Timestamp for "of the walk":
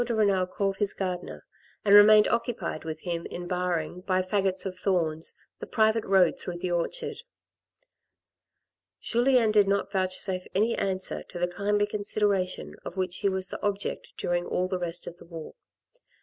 15.05-15.55